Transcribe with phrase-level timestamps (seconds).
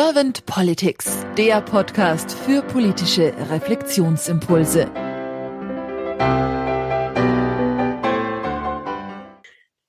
[0.00, 4.88] Servant Politics, der Podcast für politische Reflexionsimpulse.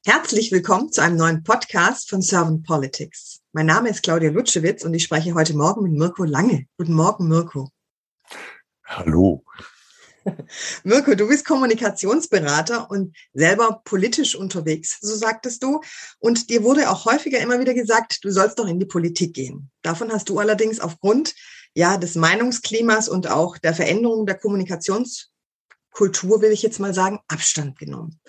[0.04, 3.42] Herzlich willkommen zu einem neuen Podcast von Servant Politics.
[3.54, 6.66] Mein Name ist Claudia Lutschewitz und ich spreche heute Morgen mit Mirko Lange.
[6.80, 7.70] Guten Morgen, Mirko.
[8.88, 9.44] Hallo.
[10.84, 15.82] Mirko, du bist Kommunikationsberater und selber politisch unterwegs, so sagtest du.
[16.20, 19.70] Und dir wurde auch häufiger immer wieder gesagt, du sollst doch in die Politik gehen.
[19.82, 21.34] Davon hast du allerdings aufgrund
[21.74, 27.78] ja, des Meinungsklimas und auch der Veränderung der Kommunikationskultur, will ich jetzt mal sagen, Abstand
[27.78, 28.20] genommen.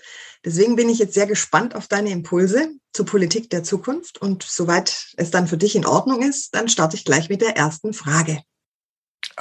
[0.45, 4.19] Deswegen bin ich jetzt sehr gespannt auf deine Impulse zur Politik der Zukunft.
[4.19, 7.57] Und soweit es dann für dich in Ordnung ist, dann starte ich gleich mit der
[7.57, 8.43] ersten Frage.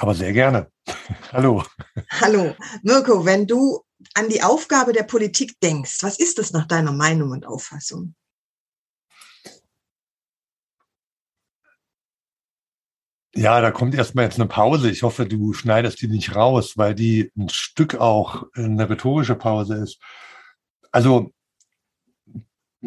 [0.00, 0.72] Aber sehr gerne.
[1.30, 1.62] Hallo.
[2.22, 2.54] Hallo.
[2.82, 7.32] Mirko, wenn du an die Aufgabe der Politik denkst, was ist das nach deiner Meinung
[7.32, 8.14] und Auffassung?
[13.34, 14.90] Ja, da kommt erstmal jetzt eine Pause.
[14.90, 19.74] Ich hoffe, du schneidest die nicht raus, weil die ein Stück auch eine rhetorische Pause
[19.74, 20.00] ist.
[20.92, 21.30] Also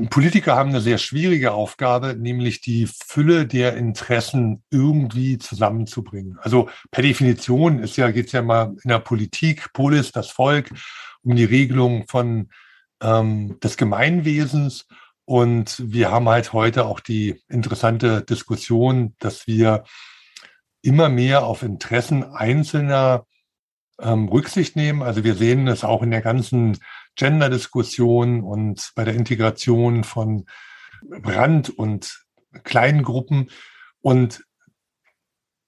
[0.09, 6.39] Politiker haben eine sehr schwierige Aufgabe, nämlich die Fülle der Interessen irgendwie zusammenzubringen.
[6.41, 10.71] Also per Definition ist ja, geht es ja mal in der Politik, Polis, das Volk,
[11.21, 12.49] um die Regelung von
[13.01, 14.87] ähm, des Gemeinwesens.
[15.25, 19.83] Und wir haben halt heute auch die interessante Diskussion, dass wir
[20.81, 23.25] immer mehr auf Interessen Einzelner
[24.01, 25.01] ähm, Rücksicht nehmen.
[25.01, 26.77] Also wir sehen es auch in der ganzen
[27.15, 30.45] Gender-Diskussion und bei der Integration von
[31.09, 32.23] Rand- und
[32.63, 33.49] Kleingruppen.
[34.01, 34.43] Und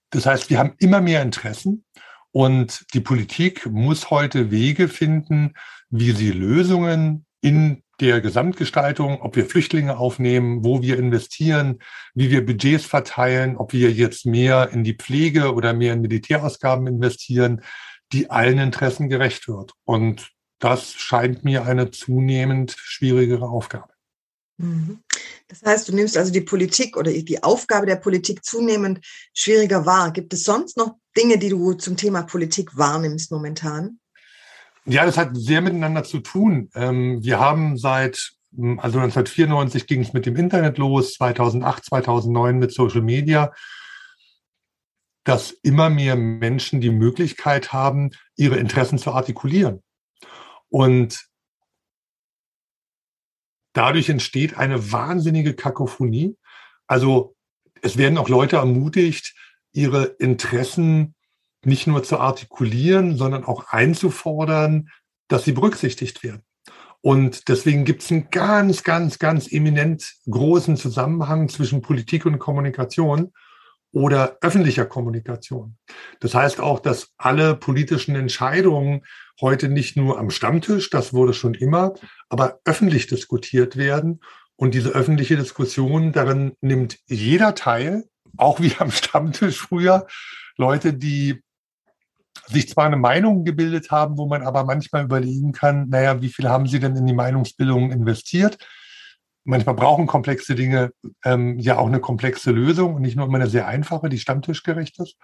[0.09, 1.85] das heißt, wir haben immer mehr Interessen
[2.31, 5.53] und die Politik muss heute Wege finden,
[5.89, 11.79] wie sie Lösungen in der Gesamtgestaltung, ob wir Flüchtlinge aufnehmen, wo wir investieren,
[12.13, 16.87] wie wir Budgets verteilen, ob wir jetzt mehr in die Pflege oder mehr in Militärausgaben
[16.87, 17.61] investieren,
[18.13, 19.73] die allen Interessen gerecht wird.
[19.83, 23.93] Und das scheint mir eine zunehmend schwierigere Aufgabe.
[24.57, 24.99] Mhm.
[25.47, 30.11] Das heißt, du nimmst also die Politik oder die Aufgabe der Politik zunehmend schwieriger wahr.
[30.11, 33.99] Gibt es sonst noch Dinge, die du zum Thema Politik wahrnimmst momentan?
[34.85, 36.69] Ja, das hat sehr miteinander zu tun.
[36.75, 38.33] Ähm, wir haben seit,
[38.77, 43.51] also 1994 ging es mit dem Internet los, 2008, 2009 mit Social Media,
[45.25, 49.83] dass immer mehr Menschen die Möglichkeit haben, ihre Interessen zu artikulieren.
[50.69, 51.25] Und
[53.73, 56.37] dadurch entsteht eine wahnsinnige Kakophonie.
[56.87, 57.35] Also
[57.81, 59.35] es werden auch Leute ermutigt,
[59.73, 61.15] ihre Interessen
[61.65, 64.89] nicht nur zu artikulieren, sondern auch einzufordern,
[65.27, 66.43] dass sie berücksichtigt werden.
[67.01, 73.31] Und deswegen gibt es einen ganz, ganz, ganz eminent großen Zusammenhang zwischen Politik und Kommunikation
[73.95, 75.77] oder öffentlicher Kommunikation.
[76.19, 79.05] Das heißt auch, dass alle politischen Entscheidungen
[79.39, 81.93] heute nicht nur am Stammtisch, das wurde schon immer,
[82.27, 84.19] aber öffentlich diskutiert werden.
[84.57, 88.03] Und diese öffentliche Diskussion, darin nimmt jeder teil,
[88.35, 90.07] auch wie am Stammtisch früher,
[90.57, 91.41] Leute, die
[92.47, 96.49] sich zwar eine Meinung gebildet haben, wo man aber manchmal überlegen kann, naja, wie viel
[96.49, 98.57] haben sie denn in die Meinungsbildung investiert?
[99.45, 100.91] Manchmal brauchen komplexe Dinge
[101.23, 104.99] ähm, ja auch eine komplexe Lösung und nicht nur immer eine sehr einfache, die stammtischgerecht
[104.99, 105.17] ist.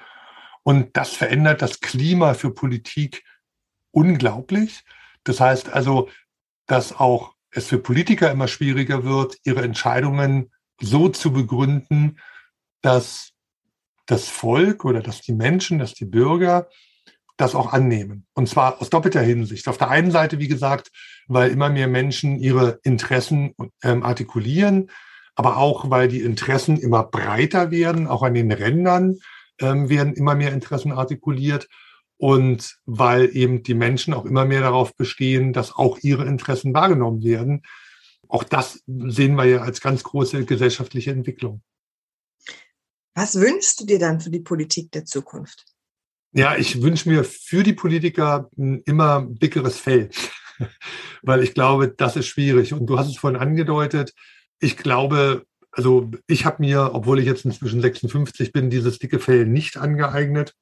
[0.64, 3.24] Und das verändert das Klima für Politik
[3.92, 4.84] unglaublich.
[5.24, 6.10] Das heißt also,
[6.68, 12.20] dass auch es für Politiker immer schwieriger wird, ihre Entscheidungen so zu begründen,
[12.82, 13.32] dass
[14.06, 16.70] das Volk oder dass die Menschen, dass die Bürger
[17.38, 18.28] das auch annehmen.
[18.34, 19.68] Und zwar aus doppelter Hinsicht.
[19.68, 20.92] Auf der einen Seite, wie gesagt,
[21.34, 24.92] weil immer mehr Menschen ihre Interessen ähm, artikulieren,
[25.36, 29.18] aber auch, weil die Interessen immer breiter werden, auch an den Rändern
[29.60, 31.68] ähm, werden immer mehr Interessen artikuliert
[32.18, 37.24] und weil eben die Menschen auch immer mehr darauf bestehen, dass auch ihre Interessen wahrgenommen
[37.24, 37.64] werden.
[38.28, 41.62] Auch das sehen wir ja als ganz große gesellschaftliche Entwicklung.
[43.16, 45.66] Was wünschst du dir dann für die Politik der Zukunft?
[46.34, 50.10] Ja, ich wünsche mir für die Politiker ein immer dickeres Fell,
[51.22, 52.74] weil ich glaube, das ist schwierig.
[52.74, 54.14] Und du hast es vorhin angedeutet.
[54.60, 59.46] Ich glaube, also ich habe mir, obwohl ich jetzt inzwischen 56 bin, dieses dicke Fell
[59.46, 60.54] nicht angeeignet.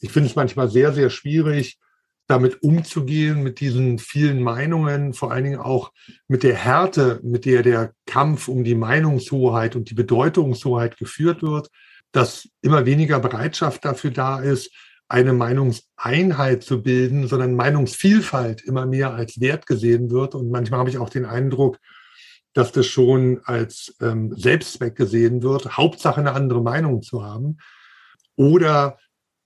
[0.00, 1.78] Ich finde es manchmal sehr, sehr schwierig,
[2.26, 5.92] damit umzugehen, mit diesen vielen Meinungen, vor allen Dingen auch
[6.26, 11.68] mit der Härte, mit der der Kampf um die Meinungshoheit und die Bedeutungshoheit geführt wird,
[12.12, 14.72] dass immer weniger Bereitschaft dafür da ist,
[15.08, 20.34] eine Meinungseinheit zu bilden, sondern Meinungsvielfalt immer mehr als Wert gesehen wird.
[20.34, 21.78] Und manchmal habe ich auch den Eindruck,
[22.54, 27.58] dass das schon als ähm, Selbstzweck gesehen wird, Hauptsache eine andere Meinung zu haben.
[28.34, 28.98] Oder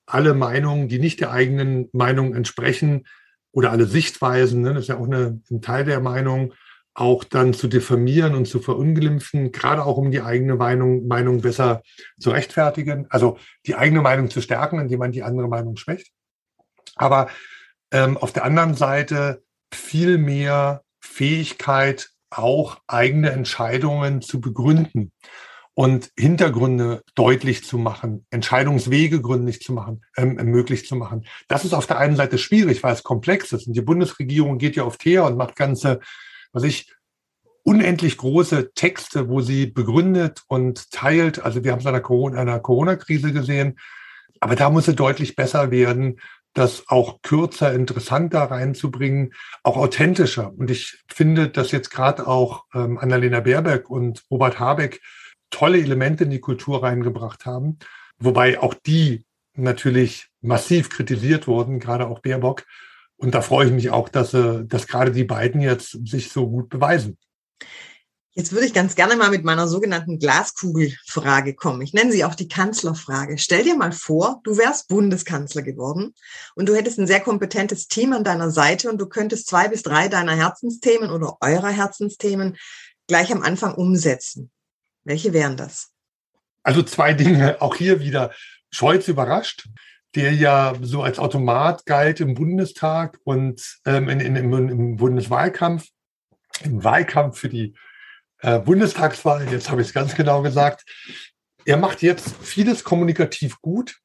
[0.07, 3.05] alle Meinungen, die nicht der eigenen Meinung entsprechen,
[3.53, 6.53] oder alle Sichtweisen, ne, das ist ja auch eine, ein Teil der Meinung,
[6.95, 11.83] auch dann zu diffamieren und zu verunglimpfen, gerade auch um die eigene Meinung, Meinung besser
[12.19, 16.11] zu rechtfertigen, also die eigene Meinung zu stärken, indem man die andere Meinung schwächt.
[16.97, 17.29] Aber
[17.93, 19.43] ähm, auf der anderen Seite
[19.73, 25.13] viel mehr Fähigkeit, auch eigene Entscheidungen zu begründen
[25.75, 31.27] und Hintergründe deutlich zu machen, Entscheidungswege gründlich zu machen, ähm, möglich zu machen.
[31.49, 33.67] Das ist auf der einen Seite schwierig, weil es komplex ist.
[33.67, 36.01] Und die Bundesregierung geht ja oft her und macht ganze,
[36.53, 36.93] was ich,
[37.63, 41.43] unendlich große Texte, wo sie begründet und teilt.
[41.45, 41.93] Also wir haben es an
[42.47, 43.79] der Corona-Krise gesehen.
[44.41, 46.19] Aber da muss sie deutlich besser werden,
[46.55, 50.53] das auch kürzer, interessanter reinzubringen, auch authentischer.
[50.57, 55.01] Und ich finde, dass jetzt gerade auch ähm, Annalena Baerbeck und Robert Habeck
[55.51, 57.79] tolle Elemente in die Kultur reingebracht haben,
[58.19, 59.25] wobei auch die
[59.55, 62.65] natürlich massiv kritisiert wurden, gerade auch Baerbock.
[63.21, 66.49] Und da freue ich mich auch, dass, äh, dass gerade die beiden jetzt sich so
[66.49, 67.19] gut beweisen.
[68.33, 71.83] Jetzt würde ich ganz gerne mal mit meiner sogenannten Glaskugelfrage kommen.
[71.83, 73.37] Ich nenne sie auch die Kanzlerfrage.
[73.37, 76.15] Stell dir mal vor, du wärst Bundeskanzler geworden
[76.55, 79.83] und du hättest ein sehr kompetentes Team an deiner Seite und du könntest zwei bis
[79.83, 82.57] drei deiner Herzensthemen oder eurer Herzensthemen
[83.07, 84.51] gleich am Anfang umsetzen.
[85.05, 85.91] Welche wären das?
[86.63, 87.61] Also zwei Dinge.
[87.61, 88.33] Auch hier wieder
[88.71, 89.69] Scholz überrascht,
[90.15, 95.87] der ja so als Automat galt im Bundestag und ähm, in, in, im, im Bundeswahlkampf,
[96.65, 97.75] im Wahlkampf für die
[98.41, 100.85] äh, Bundestagswahl, jetzt habe ich es ganz genau gesagt.
[101.65, 103.99] Er macht jetzt vieles kommunikativ gut,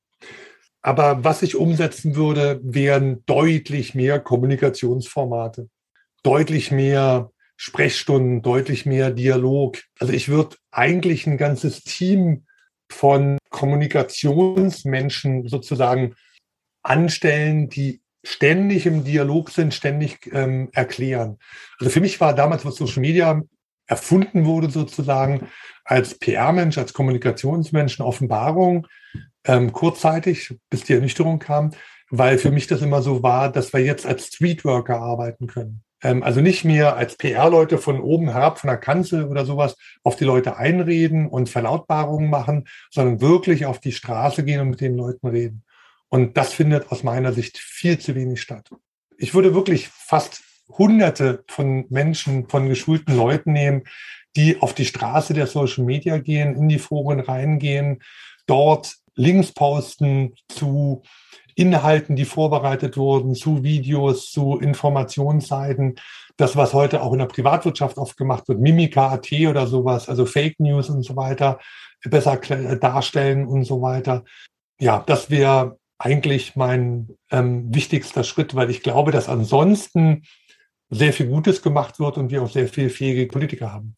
[0.82, 5.70] aber was ich umsetzen würde, wären deutlich mehr Kommunikationsformate,
[6.22, 9.82] deutlich mehr Sprechstunden, deutlich mehr Dialog.
[10.00, 12.45] Also ich würde eigentlich ein ganzes Team
[12.92, 16.16] von Kommunikationsmenschen sozusagen
[16.84, 21.38] anstellen, die ständig im Dialog sind, ständig ähm, erklären.
[21.80, 23.42] Also für mich war damals, was Social Media
[23.88, 25.48] erfunden wurde, sozusagen
[25.84, 28.88] als PR-Mensch, als Kommunikationsmensch eine Offenbarung,
[29.46, 31.72] ähm, kurzzeitig, bis die Ernüchterung kam,
[32.10, 35.85] weil für mich das immer so war, dass wir jetzt als Streetworker arbeiten können.
[36.06, 40.16] Ähm, also nicht mehr als PR-Leute von oben herab, von der Kanzel oder sowas, auf
[40.16, 44.96] die Leute einreden und Verlautbarungen machen, sondern wirklich auf die Straße gehen und mit den
[44.96, 45.64] Leuten reden.
[46.08, 48.70] Und das findet aus meiner Sicht viel zu wenig statt.
[49.18, 53.82] Ich würde wirklich fast hunderte von Menschen, von geschulten Leuten nehmen,
[54.36, 58.04] die auf die Straße der Social Media gehen, in die Foren reingehen,
[58.46, 61.02] dort Links posten zu
[61.56, 65.96] Inhalten, die vorbereitet wurden, zu Videos, zu Informationsseiten.
[66.38, 70.60] Das, was heute auch in der Privatwirtschaft oft gemacht wird, Mimika.at oder sowas, also Fake
[70.60, 71.60] News und so weiter,
[72.04, 74.24] besser darstellen und so weiter.
[74.80, 80.24] Ja, das wäre eigentlich mein ähm, wichtigster Schritt, weil ich glaube, dass ansonsten
[80.90, 83.96] sehr viel Gutes gemacht wird und wir auch sehr viel fähige Politiker haben.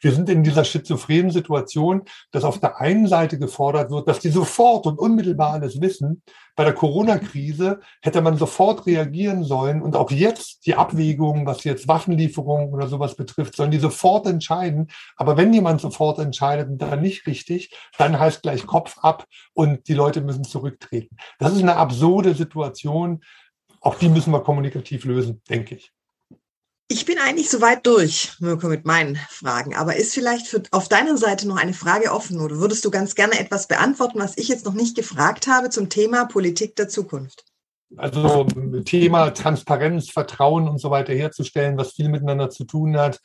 [0.00, 4.30] Wir sind in dieser schizophrenen Situation, dass auf der einen Seite gefordert wird, dass die
[4.30, 6.22] sofort und unmittelbar alles wissen.
[6.56, 11.88] Bei der Corona-Krise hätte man sofort reagieren sollen und auch jetzt die Abwägungen, was jetzt
[11.88, 14.88] Waffenlieferungen oder sowas betrifft, sollen die sofort entscheiden.
[15.16, 19.88] Aber wenn jemand sofort entscheidet und dann nicht richtig, dann heißt gleich Kopf ab und
[19.88, 21.16] die Leute müssen zurücktreten.
[21.38, 23.20] Das ist eine absurde Situation.
[23.80, 25.92] Auch die müssen wir kommunikativ lösen, denke ich.
[26.92, 29.76] Ich bin eigentlich soweit durch, Mirko, mit meinen Fragen.
[29.76, 33.14] Aber ist vielleicht für, auf deiner Seite noch eine Frage offen oder würdest du ganz
[33.14, 37.44] gerne etwas beantworten, was ich jetzt noch nicht gefragt habe zum Thema Politik der Zukunft?
[37.96, 38.44] Also
[38.84, 43.20] Thema Transparenz, Vertrauen und so weiter herzustellen, was viel miteinander zu tun hat.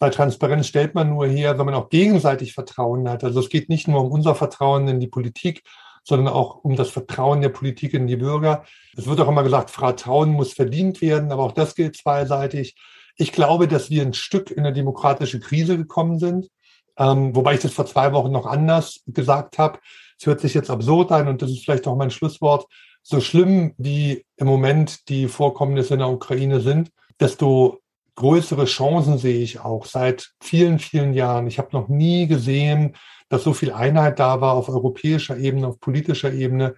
[0.00, 3.22] Weil Transparenz stellt man nur her, wenn man auch gegenseitig Vertrauen hat.
[3.22, 5.62] Also es geht nicht nur um unser Vertrauen in die Politik,
[6.02, 8.64] sondern auch um das Vertrauen der Politik in die Bürger.
[8.96, 12.74] Es wird auch immer gesagt, Vertrauen muss verdient werden, aber auch das gilt zweiseitig.
[13.16, 16.48] Ich glaube, dass wir ein Stück in eine demokratische Krise gekommen sind,
[16.96, 19.78] ähm, wobei ich das vor zwei Wochen noch anders gesagt habe.
[20.18, 22.66] Es hört sich jetzt absurd an und das ist vielleicht auch mein Schlusswort.
[23.02, 26.90] So schlimm wie im Moment die Vorkommnisse in der Ukraine sind,
[27.20, 27.80] desto
[28.16, 31.46] größere Chancen sehe ich auch seit vielen, vielen Jahren.
[31.46, 32.96] Ich habe noch nie gesehen,
[33.28, 36.76] dass so viel Einheit da war auf europäischer Ebene, auf politischer Ebene,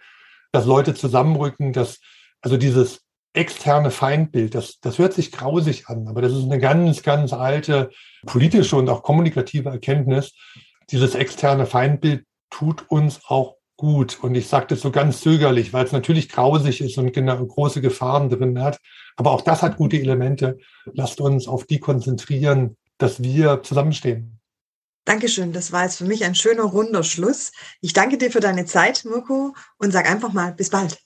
[0.52, 2.00] dass Leute zusammenrücken, dass
[2.40, 3.06] also dieses
[3.37, 4.55] externe Feindbild.
[4.55, 7.90] Das, das hört sich grausig an, aber das ist eine ganz, ganz alte
[8.25, 10.33] politische und auch kommunikative Erkenntnis.
[10.90, 14.19] Dieses externe Feindbild tut uns auch gut.
[14.23, 17.81] Und ich sage das so ganz zögerlich, weil es natürlich grausig ist und genau, große
[17.81, 18.78] Gefahren drin hat.
[19.16, 20.59] Aber auch das hat gute Elemente.
[20.95, 24.40] Lasst uns auf die konzentrieren, dass wir zusammenstehen.
[25.05, 25.52] Dankeschön.
[25.52, 27.52] Das war jetzt für mich ein schöner runder Schluss.
[27.81, 31.06] Ich danke dir für deine Zeit, Mirko, und sag einfach mal bis bald.